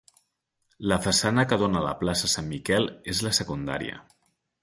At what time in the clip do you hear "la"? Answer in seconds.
0.91-0.95, 1.89-1.93, 3.27-3.35